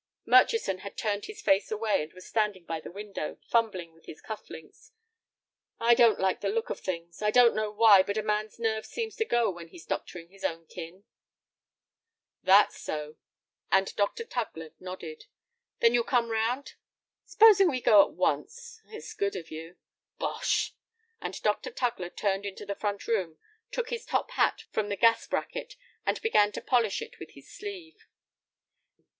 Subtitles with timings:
[0.25, 4.19] Murchison had turned his face away, and was standing by the window, fumbling with his
[4.19, 4.93] cuff links.
[5.79, 7.21] "I don't like the look of things.
[7.21, 10.43] I don't know why, but a man's nerve seems to go when he's doctoring his
[10.43, 11.03] own kin."
[12.41, 13.17] "That's so,"
[13.71, 14.23] and Dr.
[14.25, 15.25] Tugler nodded.
[15.81, 16.73] "Then you'll come round?"
[17.25, 19.75] "Supposing we go at once?" "It's good of you."
[20.17, 20.73] "Bosh."
[21.21, 21.69] And Dr.
[21.69, 23.37] Tugler turned into the front room,
[23.69, 25.75] took his top hat from the gas bracket,
[26.07, 28.07] and began to polish it with his sleeve.